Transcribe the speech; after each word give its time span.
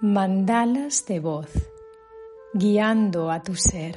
Mandalas 0.00 1.06
de 1.06 1.18
voz, 1.18 1.50
guiando 2.54 3.32
a 3.32 3.42
tu 3.42 3.56
ser. 3.56 3.96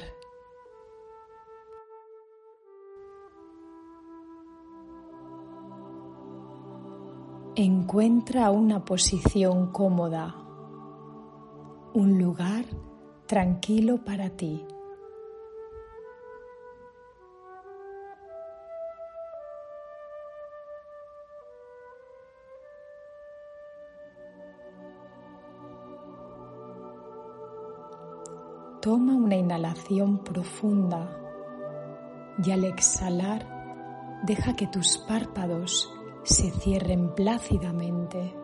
Encuentra 7.54 8.50
una 8.50 8.84
posición 8.84 9.70
cómoda, 9.70 10.34
un 11.94 12.18
lugar 12.18 12.64
tranquilo 13.26 13.98
para 14.04 14.30
ti. 14.30 14.66
Toma 28.82 29.14
una 29.14 29.36
inhalación 29.36 30.18
profunda 30.18 31.08
y 32.44 32.50
al 32.50 32.64
exhalar 32.64 34.18
deja 34.24 34.56
que 34.56 34.66
tus 34.66 34.98
párpados 34.98 35.88
se 36.24 36.50
cierren 36.50 37.14
plácidamente. 37.14 38.34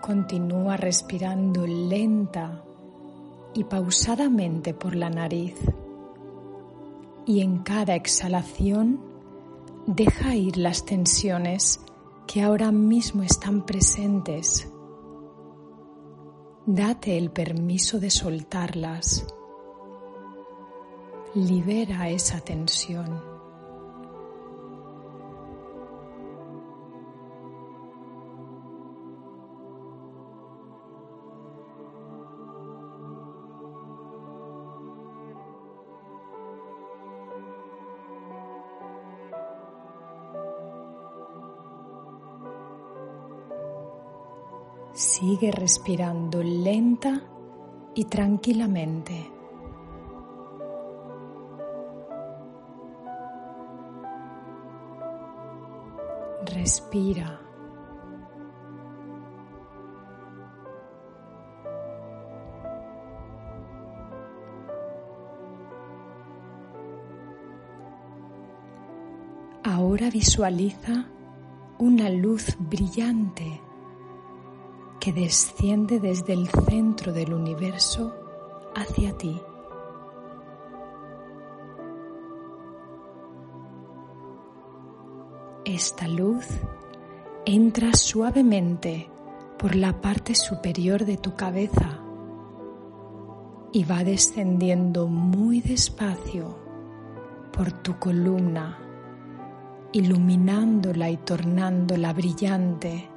Continúa 0.00 0.78
respirando 0.78 1.66
lenta 1.66 2.64
y 3.52 3.64
pausadamente 3.64 4.72
por 4.72 4.94
la 4.94 5.10
nariz 5.10 5.60
y 7.26 7.42
en 7.42 7.58
cada 7.58 7.94
exhalación 7.96 8.98
deja 9.86 10.34
ir 10.34 10.56
las 10.56 10.86
tensiones 10.86 11.84
que 12.26 12.40
ahora 12.40 12.72
mismo 12.72 13.22
están 13.22 13.66
presentes 13.66 14.72
Date 16.70 17.16
el 17.16 17.30
permiso 17.30 17.98
de 17.98 18.10
soltarlas. 18.10 19.24
Libera 21.34 22.10
esa 22.10 22.40
tensión. 22.40 23.27
Sigue 44.98 45.52
respirando 45.52 46.42
lenta 46.42 47.22
y 47.94 48.06
tranquilamente. 48.06 49.30
Respira. 56.46 57.40
Ahora 69.62 70.10
visualiza 70.10 71.06
una 71.78 72.10
luz 72.10 72.56
brillante 72.58 73.67
desciende 75.12 76.00
desde 76.00 76.32
el 76.32 76.48
centro 76.48 77.12
del 77.12 77.32
universo 77.32 78.14
hacia 78.74 79.16
ti. 79.16 79.40
Esta 85.64 86.08
luz 86.08 86.46
entra 87.44 87.92
suavemente 87.92 89.10
por 89.58 89.74
la 89.74 90.00
parte 90.00 90.34
superior 90.34 91.04
de 91.04 91.16
tu 91.16 91.34
cabeza 91.34 92.00
y 93.72 93.84
va 93.84 94.04
descendiendo 94.04 95.06
muy 95.08 95.60
despacio 95.60 96.58
por 97.52 97.72
tu 97.72 97.98
columna, 97.98 98.78
iluminándola 99.92 101.10
y 101.10 101.16
tornándola 101.18 102.12
brillante 102.12 103.07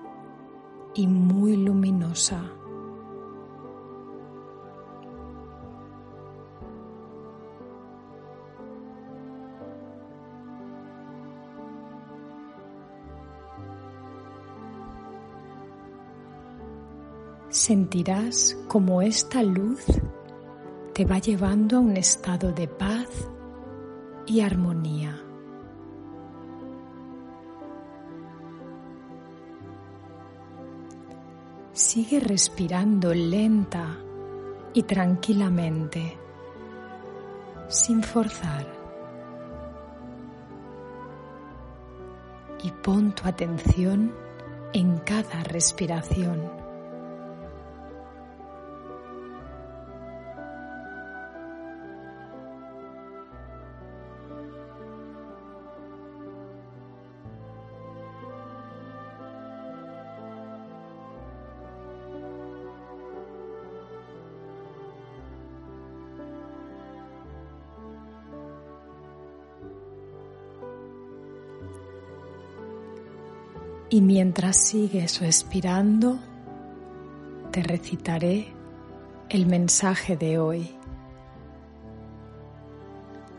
y 0.94 1.07
muy 1.07 1.57
luminosa. 1.57 2.44
Sentirás 17.50 18.57
como 18.68 19.01
esta 19.01 19.44
luz 19.44 19.85
te 20.94 21.06
va 21.06 21.19
llevando 21.19 21.78
a 21.78 21.80
un 21.80 21.97
estado 21.97 22.51
de 22.53 22.68
paz 22.68 23.07
y 24.25 24.40
armonía. 24.40 25.31
Sigue 31.84 32.19
respirando 32.19 33.12
lenta 33.12 33.97
y 34.72 34.84
tranquilamente, 34.84 36.16
sin 37.69 38.03
forzar. 38.03 38.68
Y 42.64 42.69
pon 42.69 43.16
tu 43.16 43.28
atención 43.28 44.14
en 44.74 45.00
cada 45.00 45.44
respiración. 45.44 46.60
Y 73.93 73.99
mientras 73.99 74.55
sigues 74.55 75.19
respirando, 75.19 76.17
te 77.51 77.61
recitaré 77.61 78.47
el 79.27 79.45
mensaje 79.45 80.15
de 80.15 80.39
hoy. 80.39 80.73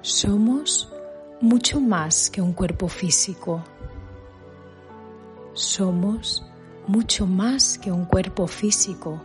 Somos 0.03 0.93
mucho 1.41 1.81
más 1.81 2.29
que 2.29 2.43
un 2.43 2.53
cuerpo 2.53 2.89
físico. 2.89 3.65
Somos 5.55 6.47
mucho 6.87 7.27
más 7.27 7.79
que 7.79 7.91
un 7.91 8.05
cuerpo 8.05 8.47
físico. 8.47 9.23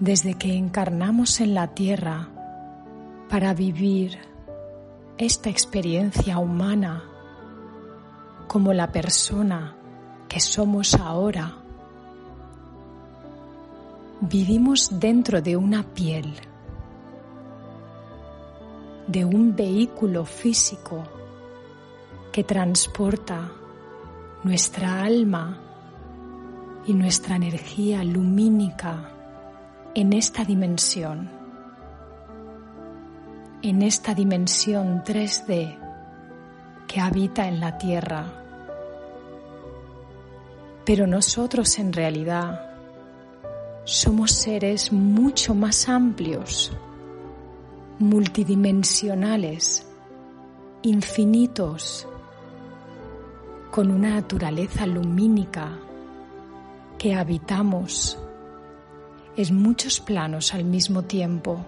Desde 0.00 0.34
que 0.34 0.56
encarnamos 0.56 1.40
en 1.40 1.54
la 1.54 1.68
tierra 1.68 2.28
para 3.30 3.54
vivir 3.54 4.18
esta 5.18 5.50
experiencia 5.50 6.38
humana 6.38 7.10
como 8.52 8.74
la 8.74 8.92
persona 8.92 9.74
que 10.28 10.38
somos 10.38 10.92
ahora. 10.92 11.56
Vivimos 14.20 15.00
dentro 15.00 15.40
de 15.40 15.56
una 15.56 15.82
piel. 15.82 16.34
de 19.06 19.24
un 19.24 19.56
vehículo 19.56 20.24
físico 20.24 21.02
que 22.30 22.44
transporta 22.44 23.50
nuestra 24.44 25.02
alma 25.02 25.58
y 26.86 26.94
nuestra 26.94 27.36
energía 27.36 28.04
lumínica 28.04 29.10
en 29.94 30.12
esta 30.12 30.44
dimensión, 30.44 31.28
en 33.60 33.82
esta 33.82 34.14
dimensión 34.14 35.02
3D 35.04 35.78
que 36.86 37.00
habita 37.00 37.48
en 37.48 37.58
la 37.58 37.76
Tierra. 37.76 38.41
Pero 40.84 41.06
nosotros 41.06 41.78
en 41.78 41.92
realidad 41.92 42.72
somos 43.84 44.32
seres 44.32 44.92
mucho 44.92 45.54
más 45.54 45.88
amplios, 45.88 46.72
multidimensionales, 47.98 49.86
infinitos, 50.82 52.06
con 53.70 53.90
una 53.90 54.10
naturaleza 54.10 54.86
lumínica 54.86 55.78
que 56.98 57.14
habitamos 57.14 58.18
en 59.36 59.56
muchos 59.56 60.00
planos 60.00 60.52
al 60.52 60.64
mismo 60.64 61.02
tiempo. 61.04 61.64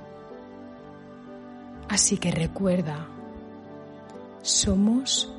Así 1.88 2.18
que 2.18 2.30
recuerda, 2.30 3.06
somos 4.42 5.32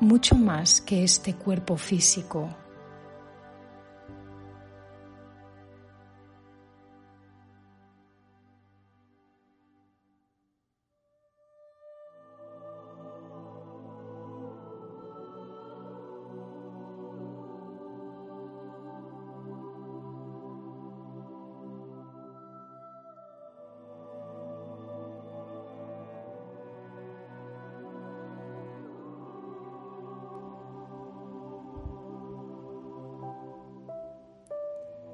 mucho 0.00 0.36
más 0.36 0.80
que 0.80 1.02
este 1.02 1.34
cuerpo 1.34 1.76
físico. 1.76 2.48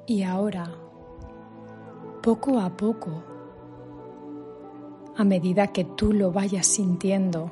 Y 0.05 0.23
ahora, 0.23 0.69
poco 2.21 2.59
a 2.59 2.75
poco, 2.75 3.23
a 5.15 5.23
medida 5.23 5.67
que 5.67 5.85
tú 5.85 6.11
lo 6.11 6.31
vayas 6.31 6.67
sintiendo, 6.67 7.49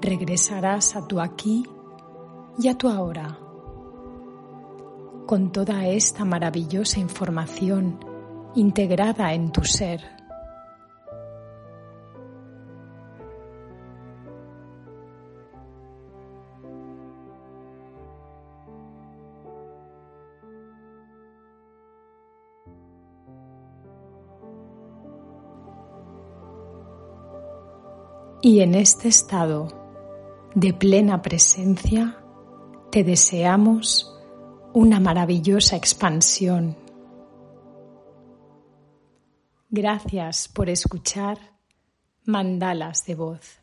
regresarás 0.00 0.94
a 0.94 1.08
tu 1.08 1.20
aquí 1.20 1.66
y 2.56 2.68
a 2.68 2.78
tu 2.78 2.88
ahora, 2.88 3.36
con 5.26 5.50
toda 5.50 5.88
esta 5.88 6.24
maravillosa 6.24 7.00
información 7.00 7.98
integrada 8.54 9.34
en 9.34 9.50
tu 9.50 9.64
ser. 9.64 10.17
Y 28.48 28.62
en 28.62 28.74
este 28.74 29.08
estado 29.08 29.68
de 30.54 30.72
plena 30.72 31.20
presencia 31.20 32.16
te 32.90 33.04
deseamos 33.04 34.18
una 34.72 35.00
maravillosa 35.00 35.76
expansión. 35.76 36.74
Gracias 39.68 40.48
por 40.48 40.70
escuchar 40.70 41.36
Mandalas 42.24 43.04
de 43.04 43.16
Voz. 43.16 43.57